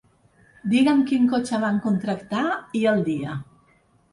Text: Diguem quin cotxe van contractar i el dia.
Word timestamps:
Diguem 0.71 1.03
quin 1.11 1.27
cotxe 1.33 1.59
van 1.65 1.77
contractar 1.85 2.43
i 2.81 2.83
el 2.95 3.05
dia. 3.11 3.37